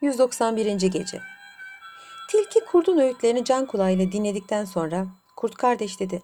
[0.00, 0.90] 191.
[0.90, 1.20] Gece
[2.28, 5.06] Tilki kurdun öğütlerini can kulağıyla dinledikten sonra
[5.36, 6.22] kurt kardeş dedi.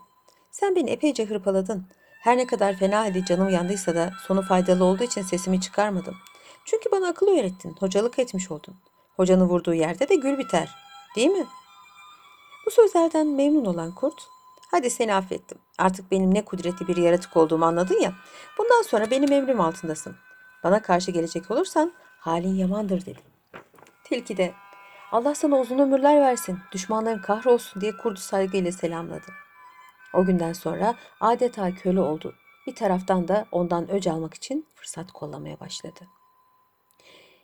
[0.51, 1.87] Sen beni epeyce hırpaladın.
[2.21, 6.17] Her ne kadar fena halde canım yandıysa da sonu faydalı olduğu için sesimi çıkarmadım.
[6.65, 8.75] Çünkü bana akıl öğrettin, hocalık etmiş oldun.
[9.17, 10.71] Hocanın vurduğu yerde de gül biter.
[11.17, 11.47] Değil mi?
[12.67, 14.23] Bu sözlerden memnun olan kurt,
[14.71, 15.59] hadi seni affettim.
[15.79, 18.13] Artık benim ne kudretli bir yaratık olduğumu anladın ya.
[18.59, 20.17] Bundan sonra benim emrim altındasın.
[20.65, 23.32] Bana karşı gelecek olursan halin yamandır dedi.
[24.05, 24.55] Tilki de
[25.13, 29.33] Allah sana uzun ömürler versin, düşmanların kahrolsun diye kurdu saygıyla selamladı.
[30.15, 32.35] O günden sonra adeta köle oldu.
[32.67, 36.01] Bir taraftan da ondan öc almak için fırsat kollamaya başladı.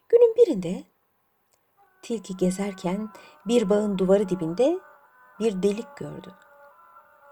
[0.08, 0.84] Günün birinde
[2.02, 3.08] tilki gezerken
[3.46, 4.78] bir bağın duvarı dibinde
[5.40, 6.34] bir delik gördü.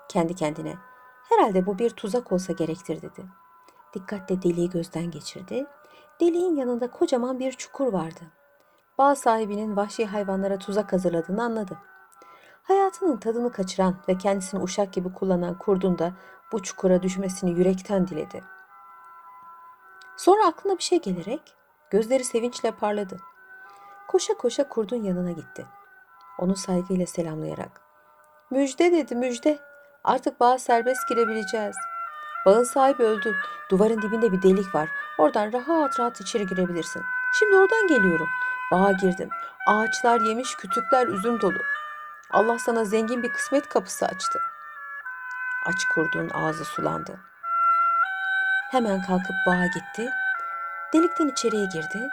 [0.09, 0.75] Kendi kendine
[1.29, 3.27] herhalde bu bir tuzak olsa gerektir dedi.
[3.95, 5.67] Dikkatle deliği gözden geçirdi.
[6.21, 8.33] Deliğin yanında kocaman bir çukur vardı.
[8.99, 11.79] Bağ sahibinin vahşi hayvanlara tuzak hazırladığını anladı.
[12.63, 16.13] Hayatının tadını kaçıran ve kendisini uşak gibi kullanan kurdun da
[16.53, 18.45] bu çukura düşmesini yürekten diledi.
[20.17, 21.55] Sonra aklına bir şey gelerek
[21.91, 23.17] gözleri sevinçle parladı.
[24.09, 25.67] Koşa koşa kurdun yanına gitti.
[26.39, 27.81] Onu saygıyla selamlayarak.
[28.51, 29.59] Müjde dedi müjde.
[30.05, 31.77] Artık bağa serbest girebileceğiz.
[32.47, 33.37] Bağın sahibi öldü.
[33.71, 34.89] Duvarın dibinde bir delik var.
[35.19, 37.03] Oradan rahat rahat içeri girebilirsin.
[37.39, 38.29] Şimdi oradan geliyorum.
[38.73, 39.31] Bağa girdim.
[39.67, 41.59] Ağaçlar yemiş, kütükler üzüm dolu.
[42.31, 44.41] Allah sana zengin bir kısmet kapısı açtı.
[45.67, 47.21] Aç kurduğun ağzı sulandı.
[48.71, 50.11] Hemen kalkıp bağa gitti.
[50.95, 52.09] Delikten içeriye girdi.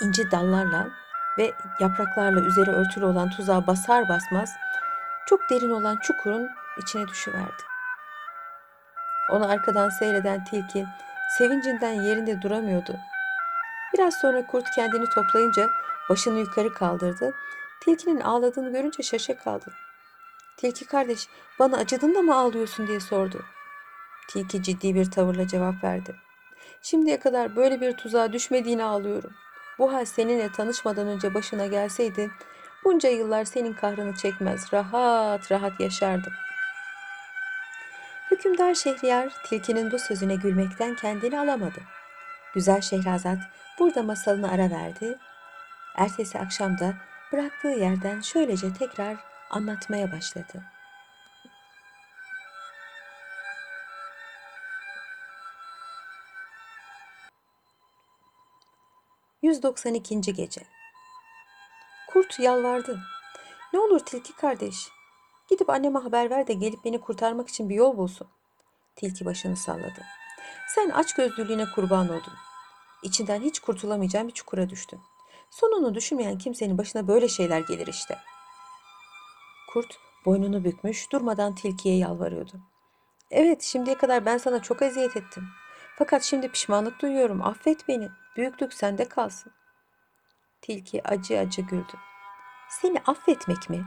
[0.00, 0.88] İnci dallarla
[1.38, 4.56] ve yapraklarla üzeri örtülü olan tuzağa basar basmaz
[5.26, 7.62] çok derin olan çukurun içine düşüverdi.
[9.30, 10.86] Onu arkadan seyreden tilki
[11.38, 12.96] sevincinden yerinde duramıyordu.
[13.94, 15.70] Biraz sonra kurt kendini toplayınca
[16.10, 17.34] başını yukarı kaldırdı.
[17.80, 19.72] Tilkinin ağladığını görünce şaşa kaldı.
[20.56, 23.44] Tilki kardeş bana acıdın da mı ağlıyorsun diye sordu.
[24.28, 26.16] Tilki ciddi bir tavırla cevap verdi.
[26.82, 29.32] Şimdiye kadar böyle bir tuzağa düşmediğini ağlıyorum.
[29.78, 32.30] Bu hal seninle tanışmadan önce başına gelseydi
[32.84, 36.32] bunca yıllar senin kahrını çekmez rahat rahat yaşardım.
[38.30, 41.80] Hükümdar Şehriyar tilkinin bu sözüne gülmekten kendini alamadı.
[42.54, 43.38] Güzel Şehrazat
[43.78, 45.18] burada masalını ara verdi.
[45.96, 46.94] Ertesi akşam da
[47.32, 49.16] bıraktığı yerden şöylece tekrar
[49.50, 50.64] anlatmaya başladı.
[59.42, 60.32] ...192.
[60.32, 60.62] Gece
[62.08, 63.00] Kurt yalvardı.
[63.72, 64.88] Ne olur tilki kardeş.
[65.48, 68.28] Gidip anneme haber ver de gelip beni kurtarmak için bir yol bulsun.
[68.96, 70.04] Tilki başını salladı.
[70.68, 72.34] Sen aç gözlülüğüne kurban oldun.
[73.02, 75.00] İçinden hiç kurtulamayacağın bir çukura düştün.
[75.50, 78.18] Sonunu düşünmeyen kimsenin başına böyle şeyler gelir işte.
[79.72, 82.60] Kurt boynunu bükmüş durmadan tilkiye yalvarıyordu.
[83.30, 85.48] Evet şimdiye kadar ben sana çok eziyet ettim.
[85.98, 87.42] Fakat şimdi pişmanlık duyuyorum.
[87.42, 88.08] Affet beni.
[88.36, 89.52] Büyüklük sende kalsın.
[90.62, 91.92] Tilki acı acı güldü.
[92.68, 93.86] Seni affetmek mi?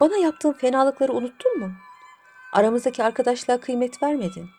[0.00, 1.72] Bana yaptığın fenalıkları unuttun mu?
[2.52, 4.50] Aramızdaki arkadaşlığa kıymet vermedin.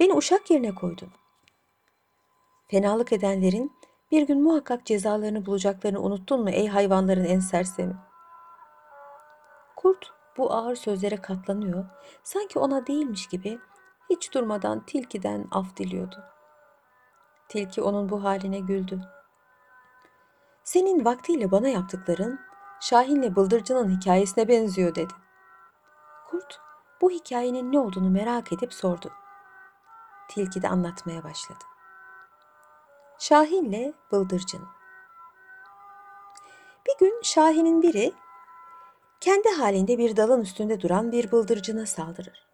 [0.00, 1.12] Beni uşak yerine koydun.
[2.70, 3.72] Fenalık edenlerin
[4.10, 7.96] bir gün muhakkak cezalarını bulacaklarını unuttun mu ey hayvanların en sersemi?
[9.76, 11.84] Kurt bu ağır sözlere katlanıyor,
[12.22, 13.58] sanki ona değilmiş gibi
[14.10, 16.24] hiç durmadan tilkiden af diliyordu.
[17.48, 19.00] Tilki onun bu haline güldü.
[20.64, 22.40] Senin vaktiyle bana yaptıkların
[22.80, 25.14] Şahin'le Bıldırcın'ın hikayesine benziyor dedi.
[26.30, 26.60] Kurt
[27.00, 29.12] bu hikayenin ne olduğunu merak edip sordu.
[30.28, 31.64] Tilki de anlatmaya başladı.
[33.18, 34.68] Şahin'le Bıldırcın
[36.86, 38.12] Bir gün Şahin'in biri
[39.20, 42.46] kendi halinde bir dalın üstünde duran bir bıldırcına saldırır.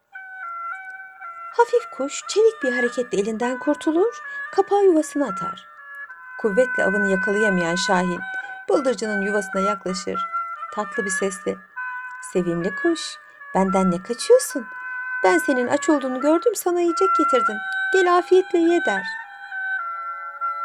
[1.57, 5.69] Hafif kuş çevik bir hareketle elinden kurtulur, kapağı yuvasına atar.
[6.41, 8.21] Kuvvetle avını yakalayamayan Şahin,
[8.69, 10.21] bıldırcının yuvasına yaklaşır.
[10.75, 11.57] Tatlı bir sesle,
[12.33, 13.19] ''Sevimli kuş,
[13.55, 14.67] benden ne kaçıyorsun?
[15.25, 17.57] Ben senin aç olduğunu gördüm, sana yiyecek getirdim.
[17.93, 19.22] Gel afiyetle ye.'' der.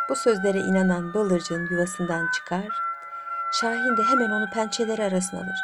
[0.09, 2.67] Bu sözlere inanan bıldırcın yuvasından çıkar,
[3.51, 5.59] Şahin de hemen onu pençeleri arasına alır.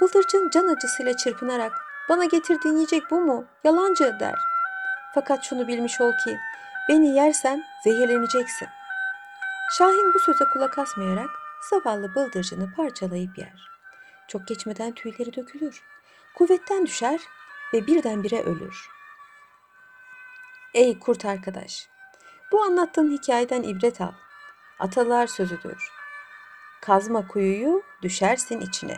[0.00, 1.72] Bıldırcın can acısıyla çırpınarak,
[2.08, 3.46] ''Bana getirdiğin yiyecek bu mu?
[3.64, 4.38] Yalancı.'' der.
[5.14, 6.38] Fakat şunu bilmiş ol ki,
[6.88, 8.68] beni yersen zehirleneceksin.
[9.78, 11.30] Şahin bu söze kulak asmayarak
[11.70, 13.70] zavallı bıldırcını parçalayıp yer.
[14.28, 15.82] Çok geçmeden tüyleri dökülür.
[16.34, 17.20] Kuvvetten düşer
[17.74, 18.88] ve birdenbire ölür.
[20.74, 21.88] Ey kurt arkadaş!
[22.52, 24.12] Bu anlattığın hikayeden ibret al.
[24.78, 25.90] Atalar sözüdür.
[26.80, 28.96] Kazma kuyuyu düşersin içine.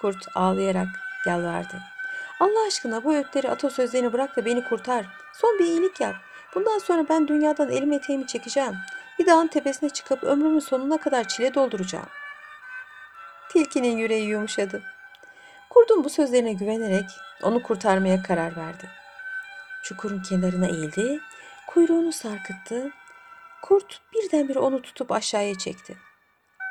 [0.00, 0.88] Kurt ağlayarak
[1.26, 1.80] yalvardı.
[2.40, 5.06] Allah aşkına bu öğütleri atasözlerini bırak da beni kurtar.
[5.32, 6.14] Son bir iyilik yap.
[6.54, 8.74] Bundan sonra ben dünyadan elim eteğimi çekeceğim.
[9.18, 12.08] Bir dağın tepesine çıkıp ömrümün sonuna kadar çile dolduracağım.
[13.48, 14.82] Tilkinin yüreği yumuşadı.
[15.70, 17.10] Kurdun bu sözlerine güvenerek
[17.42, 18.90] onu kurtarmaya karar verdi.
[19.82, 21.20] Çukurun kenarına eğildi,
[21.66, 22.90] kuyruğunu sarkıttı.
[23.62, 25.96] Kurt birdenbire onu tutup aşağıya çekti.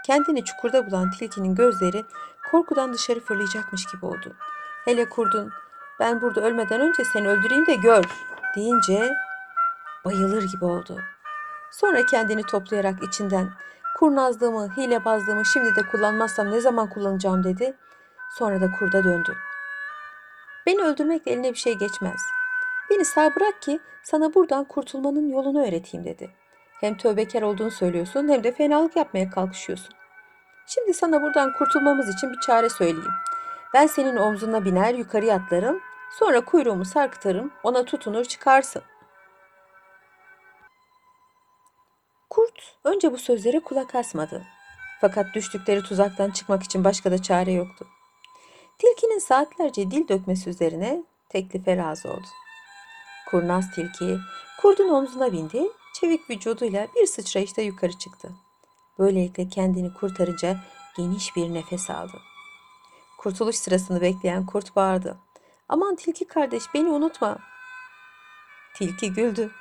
[0.06, 2.04] Kendini çukurda bulan tilkinin gözleri
[2.52, 4.36] korkudan dışarı fırlayacakmış gibi oldu.
[4.86, 5.52] Hele kurdun
[6.00, 8.04] ben burada ölmeden önce seni öldüreyim de gör
[8.56, 9.14] deyince
[10.06, 11.02] bayılır gibi oldu.
[11.72, 13.50] Sonra kendini toplayarak içinden
[13.98, 17.78] kurnazlığımı, hilebazlığımı şimdi de kullanmazsam ne zaman kullanacağım dedi.
[18.38, 19.38] Sonra da kurda döndü.
[20.66, 22.22] Beni öldürmekle eline bir şey geçmez.
[22.90, 26.30] Beni sağ bırak ki sana buradan kurtulmanın yolunu öğreteyim dedi.
[26.80, 29.96] Hem tövbekar olduğunu söylüyorsun hem de fenalık yapmaya kalkışıyorsun.
[30.68, 33.14] Şimdi sana buradan kurtulmamız için bir çare söyleyeyim.
[33.74, 35.82] Ben senin omzuna biner yukarıya atlarım.
[36.20, 37.52] Sonra kuyruğumu sarkıtırım.
[37.64, 38.82] Ona tutunur çıkarsın.
[42.30, 44.44] Kurt önce bu sözlere kulak asmadı.
[45.02, 47.88] Fakat düştükleri tuzaktan çıkmak için başka da çare yoktu.
[48.78, 52.28] Tilkinin saatlerce dil dökmesi üzerine teklife razı oldu.
[53.30, 54.20] Kurnaz tilki
[54.62, 58.32] kurdun omzuna bindi, çevik vücuduyla bir sıçrayışta yukarı çıktı.
[59.00, 60.58] Böylelikle kendini kurtarınca
[60.98, 62.22] geniş bir nefes aldı.
[63.18, 65.18] Kurtuluş sırasını bekleyen kurt bağırdı.
[65.70, 67.38] Aman tilki kardeş beni unutma.
[68.76, 69.52] Tilki güldü.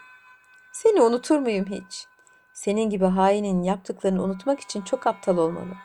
[0.73, 2.07] Seni unutur muyum hiç?
[2.55, 5.77] Senin gibi hainin yaptıklarını unutmak için çok aptal olmalı.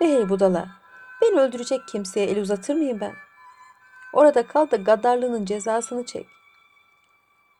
[0.00, 0.68] Ve hey budala,
[1.22, 3.14] beni öldürecek kimseye el uzatır mıyım ben?
[4.12, 6.26] Orada kal da gaddarlığının cezasını çek.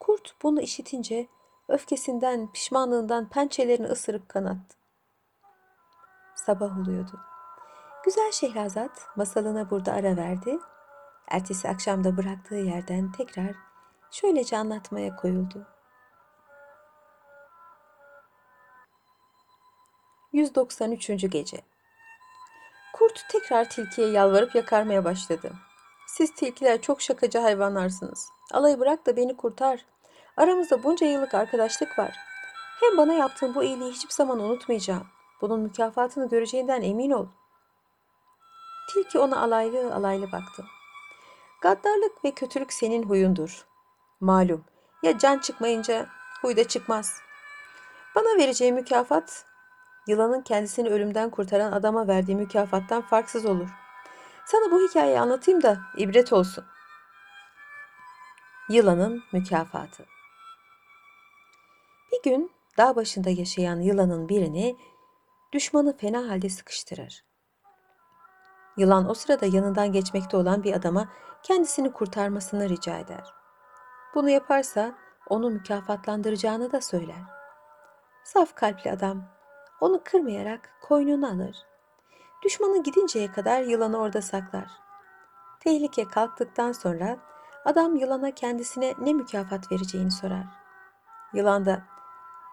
[0.01, 1.29] Kurt bunu işitince
[1.69, 4.77] öfkesinden, pişmanlığından pençelerini ısırıp kanattı.
[6.35, 7.21] Sabah oluyordu.
[8.05, 10.59] Güzel Şehrazat masalına burada ara verdi.
[11.29, 13.55] Ertesi akşamda bıraktığı yerden tekrar
[14.11, 15.67] şöylece anlatmaya koyuldu.
[20.33, 21.31] 193.
[21.31, 21.61] Gece
[22.93, 25.53] Kurt tekrar tilkiye yalvarıp yakarmaya başladı.
[26.17, 28.29] Siz tilkiler çok şakacı hayvanlarsınız.
[28.53, 29.85] Alayı bırak da beni kurtar.
[30.37, 32.17] Aramızda bunca yıllık arkadaşlık var.
[32.81, 35.07] Hem bana yaptığın bu iyiliği hiçbir zaman unutmayacağım.
[35.41, 37.27] Bunun mükafatını göreceğinden emin ol.
[38.93, 40.65] Tilki ona alaylı alaylı baktı.
[41.61, 43.67] Gaddarlık ve kötülük senin huyundur.
[44.21, 44.65] Malum
[45.03, 46.07] ya can çıkmayınca
[46.43, 47.21] huy da çıkmaz.
[48.15, 49.45] Bana vereceği mükafat
[50.07, 53.80] yılanın kendisini ölümden kurtaran adama verdiği mükafattan farksız olur.
[54.47, 56.65] Sana bu hikayeyi anlatayım da ibret olsun.
[58.69, 60.07] Yılanın mükafatı.
[62.13, 64.77] Bir gün dağ başında yaşayan yılanın birini
[65.53, 67.25] düşmanı fena halde sıkıştırır.
[68.77, 71.09] Yılan o sırada yanından geçmekte olan bir adama
[71.43, 73.35] kendisini kurtarmasını rica eder.
[74.15, 74.95] Bunu yaparsa
[75.29, 77.23] onu mükafatlandıracağını da söyler.
[78.25, 79.25] Saf kalpli adam
[79.81, 81.57] onu kırmayarak koynuna alır.
[82.45, 84.71] Düşmanı gidinceye kadar yılanı orada saklar.
[85.61, 87.17] Tehlike kalktıktan sonra
[87.65, 90.45] adam yılana kendisine ne mükafat vereceğini sorar.
[91.33, 91.83] Yılan da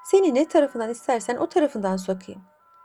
[0.06, 2.42] seni ne tarafından istersen o tarafından sokayım.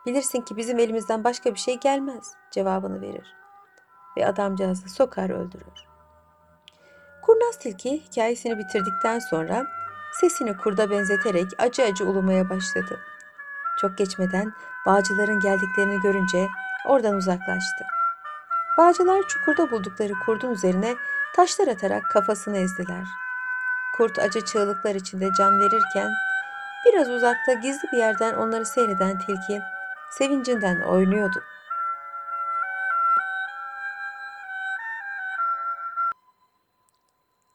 [0.06, 3.34] Bilirsin ki bizim elimizden başka bir şey gelmez cevabını verir.
[4.16, 5.86] Ve adamcağızı sokar öldürür.
[7.22, 9.66] Kurnaz tilki hikayesini bitirdikten sonra
[10.20, 13.00] sesini kurda benzeterek acı acı ulumaya başladı.
[13.80, 14.52] Çok geçmeden
[14.86, 16.48] bağcıların geldiklerini görünce
[16.86, 17.84] oradan uzaklaştı.
[18.78, 20.94] Bağcılar çukurda buldukları kurdun üzerine
[21.36, 23.04] taşlar atarak kafasını ezdiler.
[23.96, 26.12] Kurt acı çığlıklar içinde can verirken
[26.86, 29.60] biraz uzakta gizli bir yerden onları seyreden tilki
[30.10, 31.42] sevincinden oynuyordu.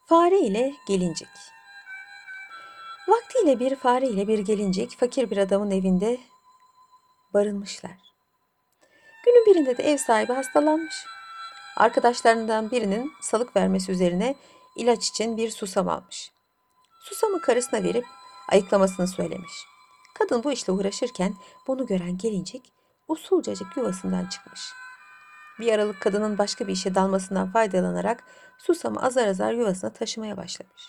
[0.05, 1.27] Fare ile gelincik
[3.07, 6.17] Vaktiyle bir fare ile bir gelincik fakir bir adamın evinde
[7.34, 8.07] barınmışlar.
[9.27, 11.05] Günün birinde de ev sahibi hastalanmış.
[11.77, 14.36] Arkadaşlarından birinin salık vermesi üzerine
[14.75, 16.31] ilaç için bir susam almış.
[17.01, 18.05] Susamı karısına verip
[18.50, 19.51] ayıklamasını söylemiş.
[20.13, 21.36] Kadın bu işle uğraşırken
[21.67, 22.74] bunu gören gelincik
[23.07, 24.62] usulcacık yuvasından çıkmış.
[25.60, 28.24] Bir aralık kadının başka bir işe dalmasından faydalanarak
[28.57, 30.84] susamı azar azar yuvasına taşımaya başlamış.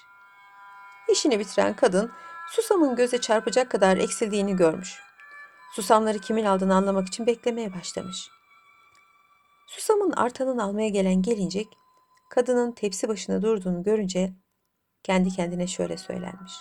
[1.08, 2.12] İşini bitiren kadın
[2.50, 5.07] susamın göze çarpacak kadar eksildiğini görmüş.
[5.72, 8.30] Susamları kimin aldığını anlamak için beklemeye başlamış.
[9.66, 11.68] Susamın artanını almaya gelen gelincik
[12.30, 14.32] kadının tepsi başında durduğunu görünce
[15.02, 16.52] kendi kendine şöyle söylenmiş.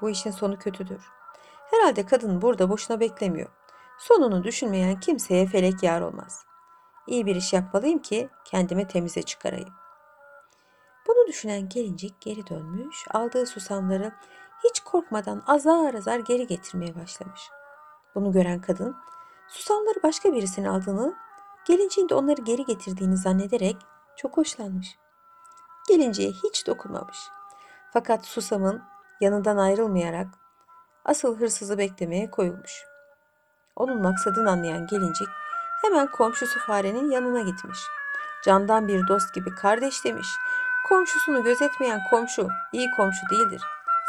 [0.00, 1.02] Bu işin sonu kötüdür.
[1.70, 3.50] Herhalde kadın burada boşuna beklemiyor.
[3.98, 6.44] Sonunu düşünmeyen kimseye felek yar olmaz.
[7.06, 9.74] İyi bir iş yapmalıyım ki kendimi temize çıkarayım.
[11.08, 14.12] Bunu düşünen gelincik geri dönmüş, aldığı susamları
[14.64, 17.40] hiç korkmadan azar azar geri getirmeye başlamış.
[18.16, 18.96] Bunu gören kadın
[19.48, 21.14] susamları başka birisinin aldığını,
[21.66, 23.76] gelinciğin de onları geri getirdiğini zannederek
[24.16, 24.98] çok hoşlanmış.
[25.88, 27.18] Gelinciye hiç dokunmamış.
[27.92, 28.82] Fakat susamın
[29.20, 30.26] yanından ayrılmayarak
[31.04, 32.84] asıl hırsızı beklemeye koyulmuş.
[33.76, 35.28] Onun maksadını anlayan gelincik
[35.82, 37.78] hemen komşusu farenin yanına gitmiş.
[38.44, 40.28] Candan bir dost gibi kardeş demiş.
[40.88, 43.62] Komşusunu gözetmeyen komşu iyi komşu değildir.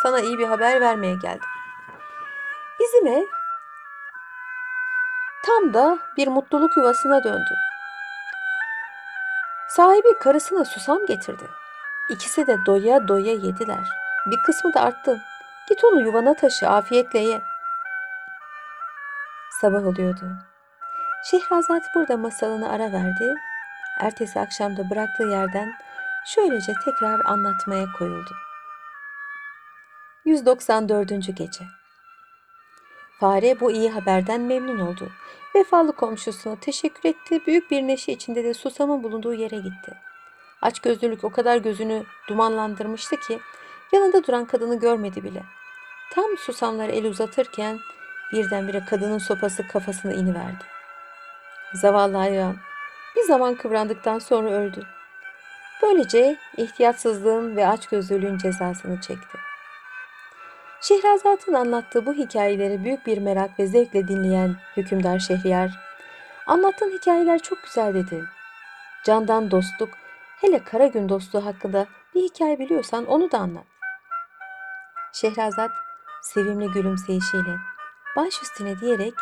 [0.03, 1.49] Sana iyi bir haber vermeye geldim.
[2.79, 3.25] Bizim ev
[5.47, 7.55] tam da bir mutluluk yuvasına döndü.
[9.69, 11.47] Sahibi karısına susam getirdi.
[12.09, 13.87] İkisi de doya doya yediler.
[14.31, 15.21] Bir kısmı da arttı.
[15.69, 17.41] Git onu yuvana taşı, afiyetle ye.
[19.61, 20.25] Sabah oluyordu.
[21.23, 23.35] Şehrazat burada masalını ara verdi.
[23.99, 25.73] Ertesi akşamda bıraktığı yerden
[26.25, 28.31] şöylece tekrar anlatmaya koyuldu.
[30.25, 31.09] 194.
[31.09, 31.63] Gece
[33.19, 35.09] Fare bu iyi haberden memnun oldu.
[35.55, 37.41] Vefalı komşusuna teşekkür etti.
[37.47, 39.93] Büyük bir neşe içinde de susamın bulunduğu yere gitti.
[40.61, 43.39] Açgözlülük o kadar gözünü dumanlandırmıştı ki
[43.91, 45.43] yanında duran kadını görmedi bile.
[46.13, 47.79] Tam susamları el uzatırken
[48.33, 50.63] birdenbire kadının sopası kafasına iniverdi.
[51.73, 52.55] Zavallı hayvan
[53.15, 54.85] bir zaman kıvrandıktan sonra öldü.
[55.83, 59.46] Böylece ihtiyatsızlığın ve açgözlülüğün cezasını çekti.
[60.87, 65.79] Şehrazat'ın anlattığı bu hikayeleri büyük bir merak ve zevkle dinleyen hükümdar Şehriyar,
[66.45, 68.23] anlattığın hikayeler çok güzel dedi.
[69.03, 69.89] Candan dostluk,
[70.41, 73.65] hele kara gün dostluğu hakkında bir hikaye biliyorsan onu da anlat.
[75.13, 75.71] Şehrazat
[76.21, 77.55] sevimli gülümseyişiyle
[78.15, 79.13] baş üstüne diyerek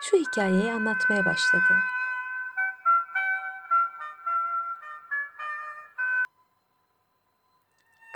[0.00, 1.74] şu hikayeyi anlatmaya başladı.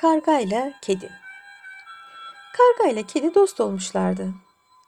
[0.00, 1.21] Karga ile Kedi
[2.52, 4.34] Karga ile kedi dost olmuşlardı.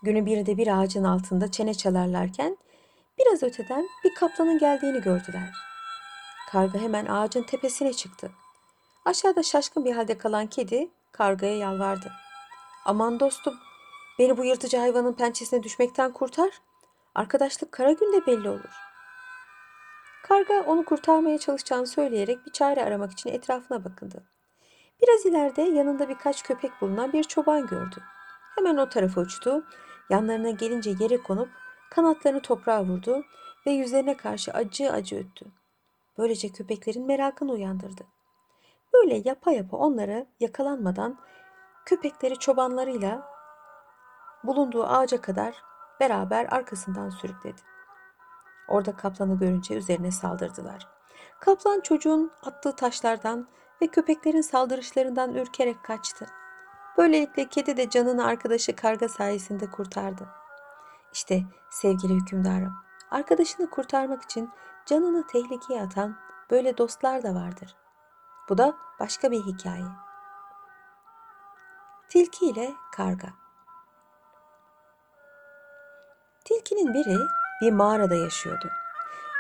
[0.03, 2.57] Günü bir de bir ağacın altında çene çalarlarken
[3.19, 5.53] biraz öteden bir kaplanın geldiğini gördüler.
[6.51, 8.31] Karga hemen ağacın tepesine çıktı.
[9.05, 12.13] Aşağıda şaşkın bir halde kalan kedi kargaya yalvardı.
[12.85, 13.55] Aman dostum,
[14.19, 16.51] beni bu yırtıcı hayvanın pençesine düşmekten kurtar.
[17.15, 18.75] Arkadaşlık kara günde belli olur.
[20.23, 24.34] Karga onu kurtarmaya çalışacağını söyleyerek bir çare aramak için etrafına bakındı.
[25.03, 27.97] Biraz ileride yanında birkaç köpek bulunan bir çoban gördü.
[28.55, 29.65] Hemen o tarafa uçtu.
[30.11, 31.49] Yanlarına gelince yere konup
[31.91, 33.25] kanatlarını toprağa vurdu
[33.67, 35.47] ve yüzlerine karşı acı acı öttü.
[36.19, 38.07] Böylece köpeklerin merakını uyandırdı.
[38.93, 41.19] Böyle yapa yapa onlara yakalanmadan
[41.87, 43.31] köpekleri çobanlarıyla
[44.45, 45.55] bulunduğu ağaca kadar
[46.01, 47.61] beraber arkasından sürükledi.
[48.69, 50.89] Orada kaplanı görünce üzerine saldırdılar.
[51.41, 53.49] Kaplan çocuğun attığı taşlardan
[53.83, 56.27] ve köpeklerin saldırışlarından ürkerek kaçtı.
[56.99, 60.29] Böylelikle kedi de canını arkadaşı karga sayesinde kurtardı.
[61.13, 62.75] İşte sevgili hükümdarım,
[63.11, 64.51] arkadaşını kurtarmak için
[64.87, 66.17] canını tehlikeye atan
[66.51, 67.77] böyle dostlar da vardır.
[68.49, 69.85] Bu da başka bir hikaye.
[72.09, 73.29] Tilki ile karga.
[76.45, 77.19] Tilkinin biri
[77.61, 78.71] bir mağarada yaşıyordu.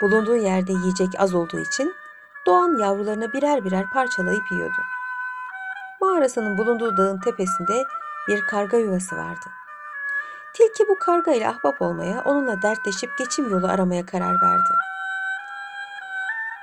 [0.02, 1.94] Bulunduğu yerde yiyecek az olduğu için
[2.46, 4.82] doğan yavrularını birer birer parçalayıp yiyordu.
[6.00, 7.84] Mağarasının bulunduğu dağın tepesinde
[8.28, 9.46] bir karga yuvası vardı.
[10.54, 14.70] Tilki bu karga ile ahbap olmaya, onunla dertleşip geçim yolu aramaya karar verdi.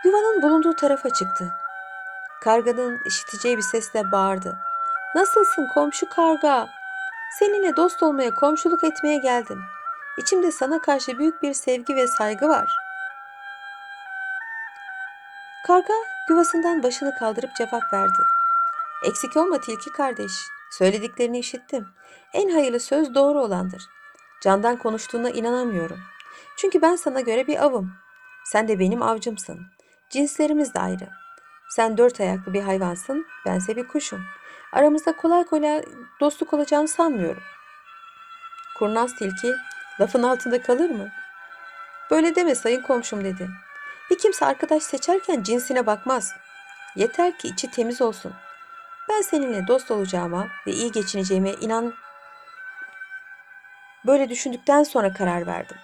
[0.03, 1.53] Yuvanın bulunduğu tarafa çıktı.
[2.41, 4.57] Karganın işiteceği bir sesle bağırdı.
[5.15, 6.67] Nasılsın komşu karga?
[7.39, 9.63] Seninle dost olmaya, komşuluk etmeye geldim.
[10.17, 12.80] İçimde sana karşı büyük bir sevgi ve saygı var.
[15.67, 15.93] Karga
[16.29, 18.23] yuvasından başını kaldırıp cevap verdi.
[19.05, 20.31] Eksik olma tilki kardeş.
[20.71, 21.87] Söylediklerini işittim.
[22.33, 23.83] En hayırlı söz doğru olandır.
[24.41, 25.99] Candan konuştuğuna inanamıyorum.
[26.57, 27.93] Çünkü ben sana göre bir avım.
[28.45, 29.59] Sen de benim avcımsın.
[30.09, 31.09] Cinslerimiz de ayrı.
[31.69, 34.21] Sen dört ayaklı bir hayvansın, bense bir kuşum.
[34.73, 35.83] Aramızda kolay kolay
[36.19, 37.43] dostluk olacağını sanmıyorum.
[38.77, 39.53] Kurnaz tilki,
[39.99, 41.09] lafın altında kalır mı?
[42.11, 43.49] Böyle deme sayın komşum dedi.
[44.11, 46.33] Bir kimse arkadaş seçerken cinsine bakmaz.
[46.95, 48.33] Yeter ki içi temiz olsun.
[49.09, 51.93] Ben seninle dost olacağıma ve iyi geçineceğime inan
[54.05, 55.77] böyle düşündükten sonra karar verdim.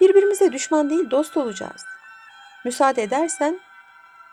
[0.00, 1.84] Birbirimize düşman değil dost olacağız.
[2.64, 3.60] Müsaade edersen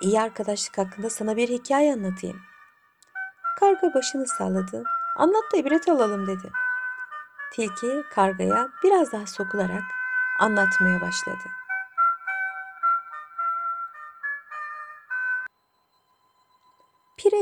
[0.01, 2.41] iyi arkadaşlık hakkında sana bir hikaye anlatayım.
[3.59, 4.83] Karga başını salladı.
[5.15, 6.51] Anlat da ibret alalım dedi.
[7.53, 9.83] tilki kargaya biraz daha sokularak
[10.39, 11.43] anlatmaya başladı.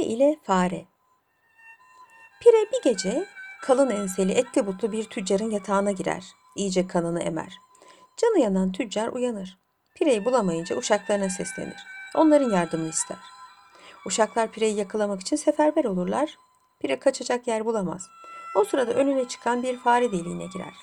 [0.08, 0.86] İle fare.
[2.42, 3.26] Pire bir gece
[3.62, 6.26] kalın enseli etli butlu bir tüccarın yatağına girer.
[6.56, 7.58] İyice kanını emer.
[8.18, 9.58] Canı yanan tüccar uyanır.
[9.96, 11.78] Pireyi bulamayınca uşaklarına seslenir.
[12.16, 13.18] Onların yardımını ister.
[14.06, 16.38] Uşaklar pireyi yakalamak için seferber olurlar.
[16.80, 18.10] Pire kaçacak yer bulamaz.
[18.56, 20.74] O sırada önüne çıkan bir fare deliğine girer.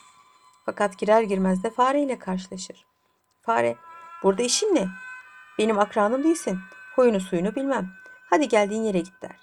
[0.66, 2.87] Fakat girer girmez de fareyle karşılaşır.
[3.43, 3.76] Fare,
[4.23, 4.88] burada işin ne?
[5.59, 6.59] Benim akranım değilsin.
[6.97, 8.03] Huyunu suyunu bilmem.
[8.34, 9.40] Hadi geldiğin yere git der.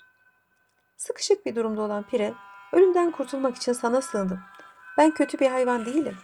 [0.98, 2.34] Sıkışık bir durumda olan Pire,
[2.74, 4.40] ölümden kurtulmak için sana sığındım.
[4.98, 6.18] Ben kötü bir hayvan değilim.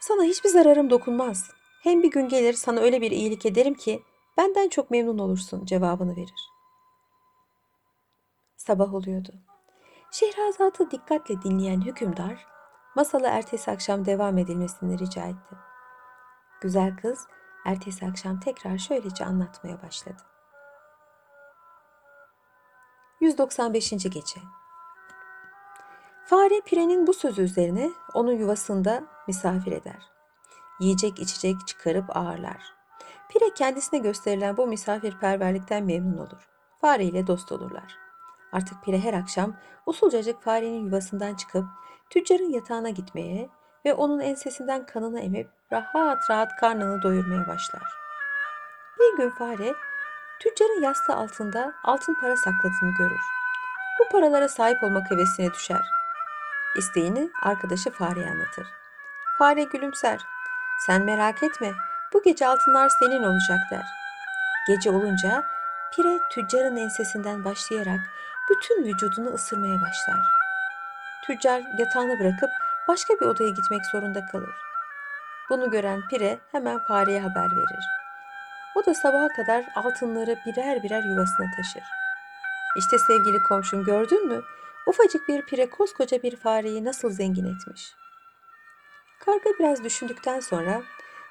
[0.00, 1.50] Sana hiçbir zararım dokunmaz.
[1.82, 4.02] Hem bir gün gelir sana öyle bir iyilik ederim ki
[4.36, 6.48] benden çok memnun olursun cevabını verir.
[8.56, 9.32] Sabah oluyordu.
[10.10, 12.46] Şehrazat'ı dikkatle dinleyen hükümdar,
[12.96, 15.54] masalı ertesi akşam devam edilmesini rica etti.
[16.60, 17.26] Güzel kız
[17.66, 20.31] ertesi akşam tekrar şöylece anlatmaya başladı.
[23.22, 23.90] 195.
[23.90, 24.40] Gece
[26.24, 30.10] Fare pirenin bu sözü üzerine onu yuvasında misafir eder.
[30.80, 32.74] Yiyecek içecek çıkarıp ağırlar.
[33.28, 36.48] Pire kendisine gösterilen bu misafirperverlikten memnun olur.
[36.80, 37.96] Fare ile dost olurlar.
[38.52, 41.64] Artık Pire her akşam usulcacık farenin yuvasından çıkıp
[42.10, 43.48] tüccarın yatağına gitmeye
[43.84, 47.82] ve onun ensesinden kanını emip rahat rahat karnını doyurmaya başlar.
[49.00, 49.74] Bir gün fare
[50.40, 53.20] tüccarın yastığı altında altın para sakladığını görür.
[54.00, 55.82] Bu paralara sahip olmak hevesine düşer.
[56.76, 58.66] İsteğini arkadaşı fareye anlatır.
[59.38, 60.20] Fare gülümser.
[60.86, 61.72] Sen merak etme,
[62.12, 63.86] bu gece altınlar senin olacak der.
[64.66, 65.44] Gece olunca
[65.96, 68.00] pire tüccarın ensesinden başlayarak
[68.50, 70.20] bütün vücudunu ısırmaya başlar.
[71.26, 72.50] Tüccar yatağını bırakıp
[72.88, 74.54] başka bir odaya gitmek zorunda kalır.
[75.50, 77.84] Bunu gören pire hemen fareye haber verir.
[78.74, 81.82] O da sabaha kadar altınları birer birer yuvasına taşır.
[82.76, 84.42] İşte sevgili komşum gördün mü?
[84.86, 87.94] Ufacık bir pire koskoca bir fareyi nasıl zengin etmiş.
[89.20, 90.82] Karga biraz düşündükten sonra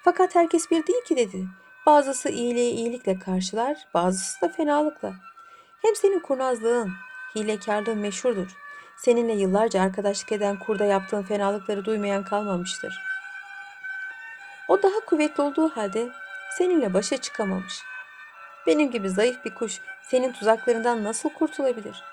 [0.03, 1.47] fakat herkes bir değil ki dedi.
[1.85, 5.13] Bazısı iyiliği iyilikle karşılar, bazısı da fenalıkla.
[5.81, 6.91] Hem senin kurnazlığın,
[7.35, 8.57] hilekarlığın meşhurdur.
[8.97, 13.01] Seninle yıllarca arkadaşlık eden kurda yaptığın fenalıkları duymayan kalmamıştır.
[14.67, 16.09] O daha kuvvetli olduğu halde
[16.57, 17.83] seninle başa çıkamamış.
[18.67, 22.03] Benim gibi zayıf bir kuş senin tuzaklarından nasıl kurtulabilir?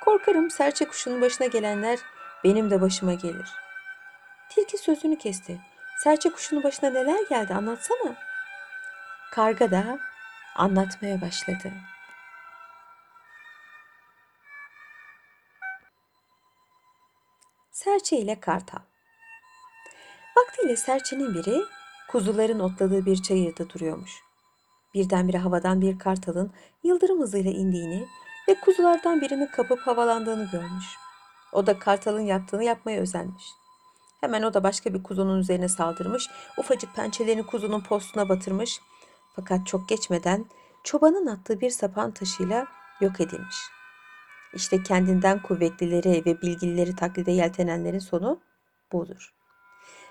[0.00, 1.98] Korkarım serçe kuşunun başına gelenler
[2.44, 3.48] benim de başıma gelir.
[4.48, 5.60] Tilki sözünü kesti.
[6.04, 8.14] Serçe kuşunun başına neler geldi anlatsana.
[9.32, 9.98] Karga da
[10.56, 11.72] anlatmaya başladı.
[17.70, 18.78] Serçe ile Kartal
[20.36, 21.62] Vaktiyle serçenin biri
[22.08, 24.22] kuzuların otladığı bir çayırda duruyormuş.
[24.94, 28.06] Birdenbire havadan bir kartalın yıldırım hızıyla indiğini
[28.48, 30.86] ve kuzulardan birini kapıp havalandığını görmüş.
[31.52, 33.44] O da kartalın yaptığını yapmaya özenmiş.
[34.20, 38.80] Hemen o da başka bir kuzunun üzerine saldırmış, ufacık pençelerini kuzunun postuna batırmış.
[39.36, 40.46] Fakat çok geçmeden
[40.84, 42.66] çobanın attığı bir sapan taşıyla
[43.00, 43.56] yok edilmiş.
[44.54, 48.40] İşte kendinden kuvvetlileri ve bilgilileri taklide yeltenenlerin sonu
[48.92, 49.37] budur.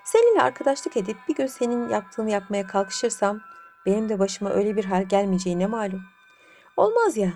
[0.07, 3.41] Seninle arkadaşlık edip bir gün senin yaptığını yapmaya kalkışırsam
[3.85, 6.01] benim de başıma öyle bir hal gelmeyeceğine malum.
[6.77, 7.33] Olmaz ya.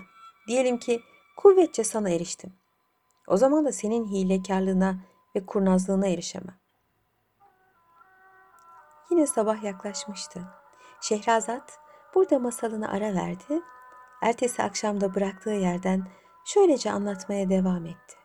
[0.48, 1.02] Diyelim ki
[1.36, 2.52] kuvvetçe sana eriştim.
[3.26, 4.96] O zaman da senin hilekarlığına
[5.36, 6.58] ve kurnazlığına erişemem.
[9.10, 10.40] Yine sabah yaklaşmıştı.
[11.00, 11.78] Şehrazat
[12.14, 13.62] burada masalını ara verdi.
[14.22, 16.06] Ertesi akşamda bıraktığı yerden
[16.44, 18.21] şöylece anlatmaya devam etti.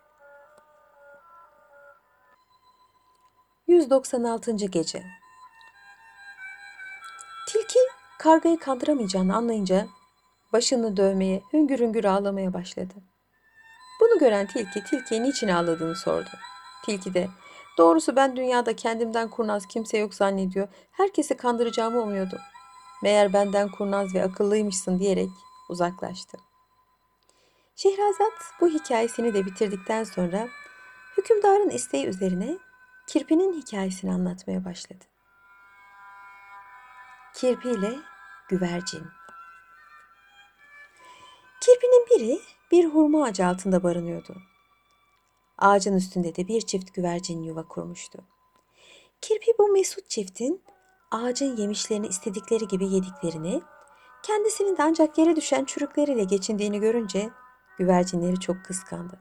[3.67, 4.51] 196.
[4.51, 5.03] Gece
[7.47, 7.79] Tilki
[8.19, 9.87] kargayı kandıramayacağını anlayınca
[10.53, 12.93] başını dövmeye, hüngür hüngür ağlamaya başladı.
[14.01, 16.29] Bunu gören tilki tilkiye niçin ağladığını sordu.
[16.85, 17.27] Tilki de
[17.77, 20.67] doğrusu ben dünyada kendimden kurnaz kimse yok zannediyor.
[20.91, 22.39] Herkesi kandıracağımı umuyordum.
[23.03, 25.29] Meğer benden kurnaz ve akıllıymışsın diyerek
[25.69, 26.37] uzaklaştı.
[27.75, 30.47] Şehrazat bu hikayesini de bitirdikten sonra
[31.17, 32.57] hükümdarın isteği üzerine
[33.07, 35.05] kirpinin hikayesini anlatmaya başladı.
[37.35, 37.95] Kirpi ile
[38.49, 39.03] güvercin.
[41.61, 42.39] Kirpinin biri
[42.71, 44.35] bir hurma ağacı altında barınıyordu.
[45.57, 48.23] Ağacın üstünde de bir çift güvercin yuva kurmuştu.
[49.21, 50.63] Kirpi bu mesut çiftin
[51.11, 53.61] ağacın yemişlerini istedikleri gibi yediklerini,
[54.23, 57.29] kendisinin de ancak yere düşen çürükleriyle geçindiğini görünce
[57.77, 59.19] güvercinleri çok kıskandı.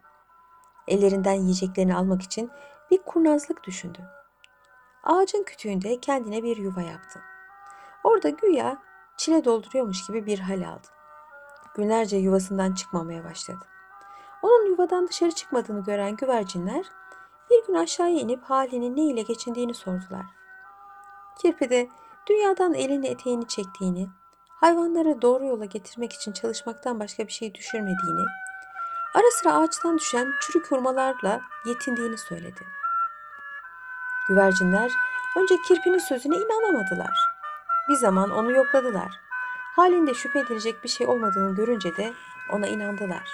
[0.88, 2.50] Ellerinden yiyeceklerini almak için
[2.90, 3.98] Bir kurnazlık düşündü.
[5.04, 7.20] Ağacın kütüğünde kendine bir yuva yaptı.
[8.04, 8.82] Orada güya
[9.16, 10.88] çile dolduruyormuş gibi bir hal aldı.
[11.74, 13.66] Günlerce yuvasından çıkmamaya başladı.
[14.42, 16.86] Onun yuvadan dışarı çıkmadığını gören güvercinler
[17.50, 20.26] bir gün aşağıya inip halinin ne ile geçindiğini sordular.
[21.38, 21.88] Kirpi de
[22.28, 24.08] dünyadan elini eteğini çektiğini,
[24.48, 28.26] hayvanları doğru yola getirmek için çalışmaktan başka bir şey düşürmediğini,
[29.16, 32.60] ara sıra ağaçtan düşen çürük hurmalarla yetindiğini söyledi.
[34.28, 34.92] Güvercinler
[35.36, 37.18] önce kirpinin sözüne inanamadılar.
[37.88, 39.20] Bir zaman onu yokladılar.
[39.76, 42.12] Halinde şüphe edilecek bir şey olmadığını görünce de
[42.52, 43.28] ona inandılar.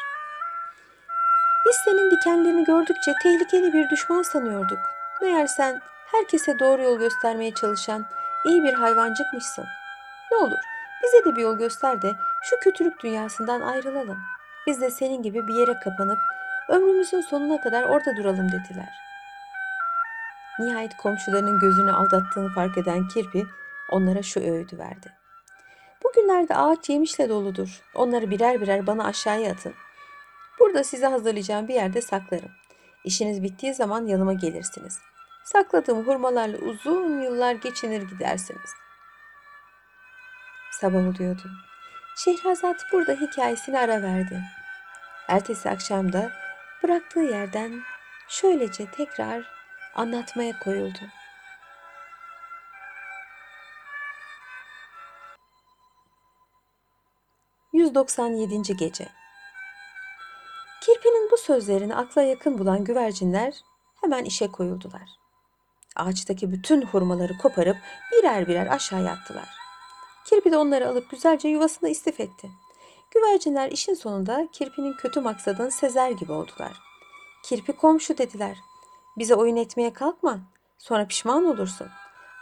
[1.66, 4.78] Biz senin dikenlerini gördükçe tehlikeli bir düşman sanıyorduk.
[5.22, 8.06] Meğer sen herkese doğru yol göstermeye çalışan
[8.44, 9.64] iyi bir hayvancıkmışsın.
[10.32, 10.58] Ne olur
[11.02, 14.18] bize de bir yol göster de şu kötülük dünyasından ayrılalım.
[14.66, 16.18] Biz de senin gibi bir yere kapanıp
[16.68, 18.88] ömrümüzün sonuna kadar orada duralım dediler.
[20.58, 23.46] Nihayet komşularının gözünü aldattığını fark eden kirpi
[23.90, 25.12] onlara şu öğüdü verdi.
[26.04, 27.82] Bugünlerde ağaç yemişle doludur.
[27.94, 29.74] Onları birer birer bana aşağıya atın.
[30.60, 32.50] Burada size hazırlayacağım bir yerde saklarım.
[33.04, 34.98] İşiniz bittiği zaman yanıma gelirsiniz.
[35.44, 38.70] Sakladığım hurmalarla uzun yıllar geçinir gidersiniz.
[40.80, 41.50] Sabah oluyordu.
[42.16, 44.42] Şehrazat burada hikayesini ara verdi.
[45.28, 46.32] Ertesi akşam da
[46.82, 47.82] bıraktığı yerden
[48.28, 49.44] şöylece tekrar
[49.94, 50.98] anlatmaya koyuldu.
[57.74, 58.76] ...197.
[58.76, 59.08] Gece
[60.80, 63.54] Kirpi'nin bu sözlerini akla yakın bulan güvercinler
[64.00, 65.08] hemen işe koyuldular.
[65.96, 67.76] Ağaçtaki bütün hurmaları koparıp
[68.12, 69.61] birer birer aşağıya attılar.
[70.24, 72.50] Kirpi de onları alıp güzelce yuvasında istif etti.
[73.10, 76.72] Güvercinler işin sonunda kirpinin kötü maksadını sezer gibi oldular.
[77.42, 78.58] Kirpi komşu dediler.
[79.18, 80.40] Bize oyun etmeye kalkma.
[80.78, 81.88] Sonra pişman olursun.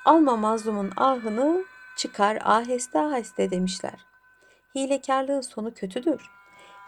[0.04, 1.64] Alma mazlumun ahını
[1.96, 4.06] çıkar aheste aheste demişler.
[4.74, 6.30] Hilekarlığın sonu kötüdür.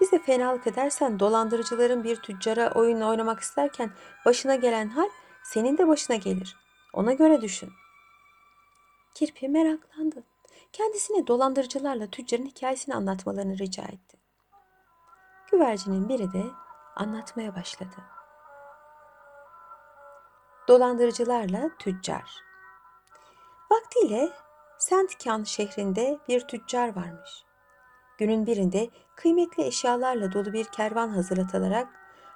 [0.00, 3.90] Bize fenalık edersen dolandırıcıların bir tüccara oyun oynamak isterken
[4.24, 5.08] başına gelen hal
[5.44, 6.56] senin de başına gelir.
[6.92, 7.70] Ona göre düşün.
[9.14, 10.31] Kirpi meraklandı.
[10.72, 14.16] Kendisine dolandırıcılarla tüccarın hikayesini anlatmalarını rica etti.
[15.50, 16.44] Güvercinin biri de
[16.96, 17.96] anlatmaya başladı.
[20.68, 22.40] Dolandırıcılarla tüccar.
[23.70, 24.32] Vaktiyle
[24.78, 27.44] Sentkan şehrinde bir tüccar varmış.
[28.18, 31.88] Günün birinde kıymetli eşyalarla dolu bir kervan hazırlatılarak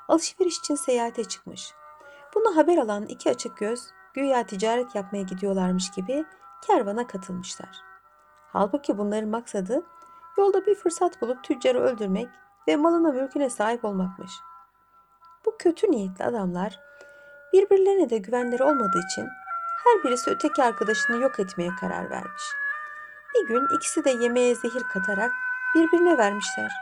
[0.08, 1.72] alışveriş için seyahate çıkmış.
[2.34, 3.80] Bunu haber alan iki açık göz
[4.14, 6.24] güya ticaret yapmaya gidiyorlarmış gibi
[6.66, 7.95] kervana katılmışlar.
[8.56, 9.82] Halbuki bunların maksadı
[10.38, 12.28] yolda bir fırsat bulup tüccarı öldürmek
[12.68, 14.30] ve malına mülküne sahip olmakmış.
[15.46, 16.80] Bu kötü niyetli adamlar
[17.52, 19.28] birbirlerine de güvenleri olmadığı için
[19.84, 22.42] her birisi öteki arkadaşını yok etmeye karar vermiş.
[23.34, 25.32] Bir gün ikisi de yemeğe zehir katarak
[25.74, 26.72] birbirine vermişler.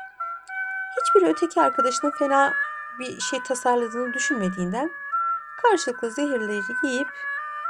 [1.01, 2.53] Hiçbiri öteki arkadaşının fena
[2.99, 4.91] bir şey tasarladığını düşünmediğinden
[5.63, 7.09] karşılıklı zehirleri yiyip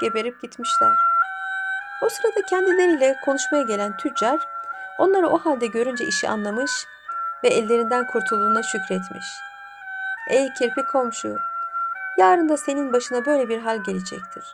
[0.00, 1.13] geberip gitmişler.
[2.02, 4.48] O sırada kendileriyle konuşmaya gelen tüccar
[4.98, 6.70] onları o halde görünce işi anlamış
[7.44, 9.26] ve ellerinden kurtulduğuna şükretmiş.
[10.30, 11.36] Ey kirpi komşu,
[12.18, 14.44] yarın da senin başına böyle bir hal gelecektir.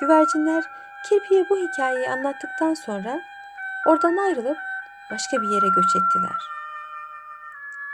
[0.00, 0.64] Güvercinler
[1.08, 3.20] kirpiye bu hikayeyi anlattıktan sonra
[3.86, 4.58] oradan ayrılıp
[5.10, 6.48] başka bir yere göç ettiler.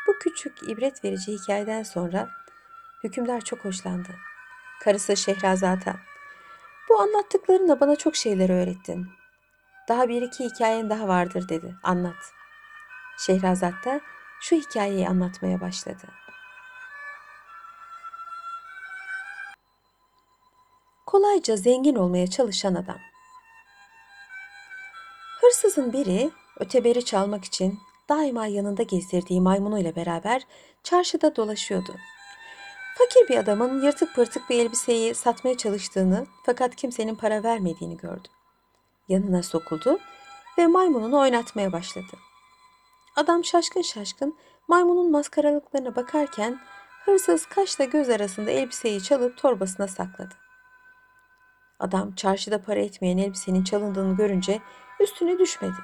[0.06, 2.28] Bu küçük ibret verici hikayeden sonra
[3.04, 4.08] hükümdar çok hoşlandı.
[4.84, 6.09] Karısı Şehrazat'a
[6.90, 9.06] bu anlattıklarınla bana çok şeyler öğrettin.
[9.88, 11.74] Daha bir iki hikayen daha vardır dedi.
[11.82, 12.32] Anlat.
[13.18, 14.00] Şehrazat da
[14.40, 16.06] şu hikayeyi anlatmaya başladı.
[21.06, 22.98] Kolayca zengin olmaya çalışan adam.
[25.40, 30.46] Hırsızın biri öteberi çalmak için daima yanında gezdirdiği maymunuyla beraber
[30.82, 31.92] çarşıda dolaşıyordu.
[33.00, 38.28] Fakir bir adamın yırtık pırtık bir elbiseyi satmaya çalıştığını fakat kimsenin para vermediğini gördü.
[39.08, 39.98] Yanına sokuldu
[40.58, 42.16] ve maymununu oynatmaya başladı.
[43.16, 44.36] Adam şaşkın şaşkın
[44.68, 46.60] maymunun maskaralıklarına bakarken
[47.04, 50.34] hırsız kaşla göz arasında elbiseyi çalıp torbasına sakladı.
[51.78, 54.60] Adam çarşıda para etmeyen elbisenin çalındığını görünce
[55.00, 55.80] üstüne düşmedi.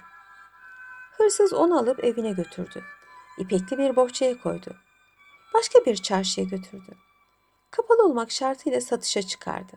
[1.18, 2.82] Hırsız onu alıp evine götürdü.
[3.38, 4.76] İpekli bir bohçaya koydu.
[5.54, 7.05] Başka bir çarşıya götürdü.
[7.76, 9.72] Kapalı olmak şartıyla satışa çıkardı.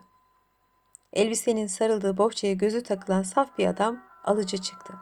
[1.12, 4.94] Elbisenin sarıldığı bohçaya gözü takılan saf bir adam alıcı çıktı.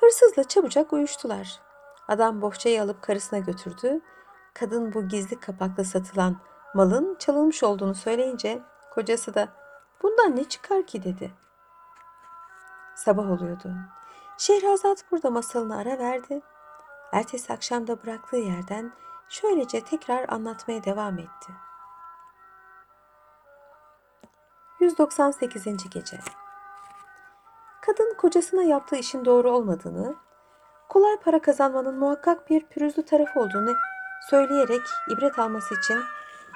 [0.00, 1.60] Hırsızla çabucak uyuştular.
[2.08, 4.00] Adam bohçayı alıp karısına götürdü.
[4.54, 6.36] Kadın bu gizli kapakla satılan
[6.74, 8.62] malın çalınmış olduğunu söyleyince
[8.94, 9.48] kocası da
[10.02, 11.32] bundan ne çıkar ki dedi.
[12.96, 13.74] Sabah oluyordu.
[14.38, 16.40] Şehrazat burada masalını ara verdi.
[17.12, 18.92] Ertesi akşam da bıraktığı yerden
[19.28, 21.52] şöylece tekrar anlatmaya devam etti.
[24.84, 25.90] 198.
[25.90, 26.18] Gece
[27.86, 30.14] Kadın kocasına yaptığı işin doğru olmadığını,
[30.88, 33.74] kolay para kazanmanın muhakkak bir pürüzlü tarafı olduğunu
[34.30, 36.00] söyleyerek ibret alması için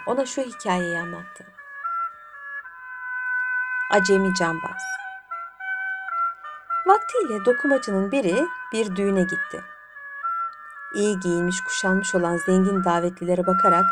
[0.06, 1.44] ona şu hikayeyi anlattı.
[3.92, 4.82] Acemi Cambaz
[6.86, 9.64] Vaktiyle dokumacının biri bir düğüne gitti.
[10.94, 13.84] İyi giyinmiş kuşanmış olan zengin davetlilere bakarak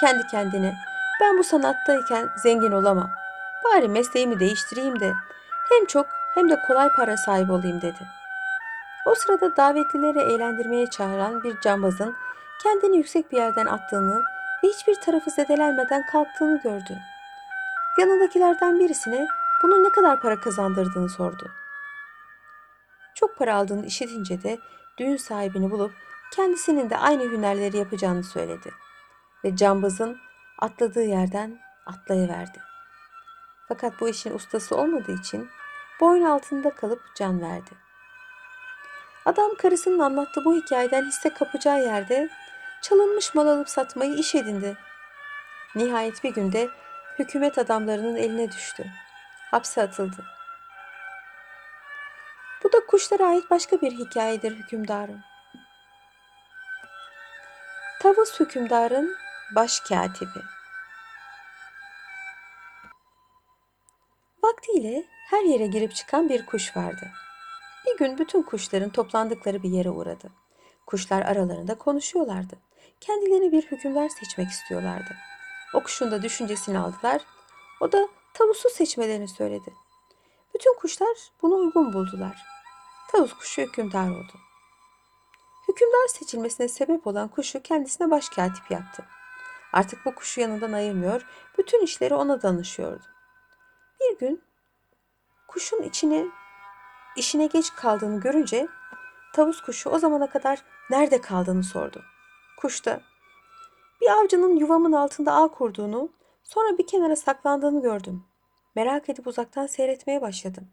[0.00, 0.74] kendi kendine
[1.20, 3.19] ben bu sanattayken zengin olamam.
[3.64, 5.12] Bari mesleğimi değiştireyim de
[5.68, 8.06] hem çok hem de kolay para sahibi olayım dedi.
[9.06, 12.16] O sırada davetlileri eğlendirmeye çağıran bir cambazın
[12.62, 14.22] kendini yüksek bir yerden attığını
[14.64, 16.98] ve hiçbir tarafı zedelenmeden kalktığını gördü.
[17.98, 19.26] Yanındakilerden birisine
[19.62, 21.50] bunun ne kadar para kazandırdığını sordu.
[23.14, 24.58] Çok para aldığını işitince de
[24.98, 25.92] düğün sahibini bulup
[26.32, 28.70] kendisinin de aynı hünerleri yapacağını söyledi.
[29.44, 30.18] Ve cambazın
[30.58, 32.69] atladığı yerden atlayıverdi.
[33.70, 35.50] Fakat bu işin ustası olmadığı için
[36.00, 37.70] boyun altında kalıp can verdi.
[39.24, 42.28] Adam karısının anlattığı bu hikayeden hisse kapacağı yerde
[42.82, 44.76] çalınmış mal alıp satmayı iş edindi.
[45.74, 46.68] Nihayet bir günde
[47.18, 48.86] hükümet adamlarının eline düştü.
[49.50, 50.24] Hapse atıldı.
[52.64, 55.20] Bu da kuşlara ait başka bir hikayedir hükümdarım.
[58.00, 59.16] Tavus hükümdarın
[59.54, 60.59] baş katibi.
[64.60, 67.10] Vaktiyle her yere girip çıkan bir kuş vardı.
[67.86, 70.30] Bir gün bütün kuşların toplandıkları bir yere uğradı.
[70.86, 72.56] Kuşlar aralarında konuşuyorlardı.
[73.00, 75.16] Kendilerine bir hükümdar seçmek istiyorlardı.
[75.74, 77.22] O kuşun da düşüncesini aldılar.
[77.80, 79.72] O da tavusu seçmelerini söyledi.
[80.54, 82.42] Bütün kuşlar bunu uygun buldular.
[83.12, 84.32] Tavus kuşu hükümdar oldu.
[85.68, 89.04] Hükümdar seçilmesine sebep olan kuşu kendisine başkatip yaptı.
[89.72, 91.26] Artık bu kuşu yanından ayırmıyor,
[91.58, 93.04] bütün işleri ona danışıyordu.
[94.00, 94.49] Bir gün
[95.50, 96.26] kuşun içine
[97.16, 98.68] işine geç kaldığını görünce
[99.34, 102.02] tavus kuşu o zamana kadar nerede kaldığını sordu.
[102.60, 103.00] Kuş da
[104.00, 106.08] bir avcının yuvamın altında ağ kurduğunu,
[106.42, 108.24] sonra bir kenara saklandığını gördüm.
[108.76, 110.68] Merak edip uzaktan seyretmeye başladım.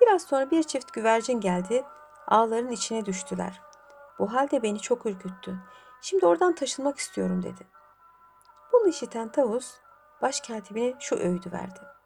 [0.00, 1.84] Biraz sonra bir çift güvercin geldi,
[2.26, 3.60] ağların içine düştüler.
[4.18, 5.58] Bu halde beni çok ürküttü.
[6.02, 7.66] Şimdi oradan taşınmak istiyorum dedi.
[8.72, 9.74] Bunu işiten tavus
[10.22, 11.97] başkatibine şu öğüdü verdi.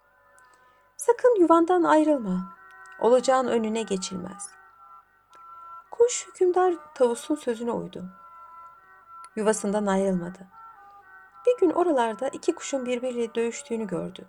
[1.07, 2.55] Sakın yuvandan ayrılma.
[3.01, 4.51] Olacağın önüne geçilmez.
[5.91, 8.05] Kuş hükümdar tavusun sözüne uydu.
[9.37, 10.39] Yuvasından ayrılmadı.
[11.47, 14.27] Bir gün oralarda iki kuşun birbiriyle dövüştüğünü gördü.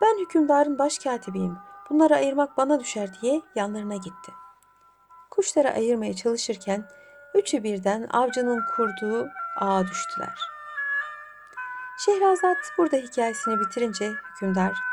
[0.00, 1.58] Ben hükümdarın başkatibiyim.
[1.90, 4.32] Bunları ayırmak bana düşer diye yanlarına gitti.
[5.30, 6.88] Kuşları ayırmaya çalışırken
[7.34, 9.28] üçü birden avcının kurduğu
[9.60, 10.38] ağa düştüler.
[11.98, 14.88] Şehrazat burada hikayesini bitirince hükümdar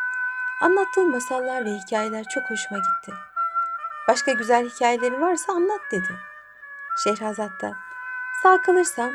[0.61, 3.13] Anlattığın masallar ve hikayeler çok hoşuma gitti.
[4.07, 6.19] Başka güzel hikayelerin varsa anlat dedi.
[7.03, 7.73] Şehrazat da
[8.43, 9.11] sağ kalırsam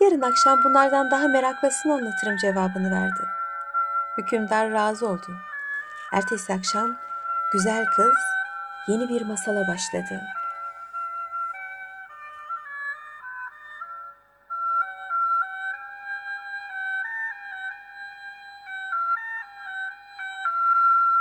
[0.00, 3.28] yarın akşam bunlardan daha meraklısını anlatırım cevabını verdi.
[4.18, 5.36] Hükümdar razı oldu.
[6.12, 6.96] Ertesi akşam
[7.52, 8.16] güzel kız
[8.88, 10.20] yeni bir masala başladı.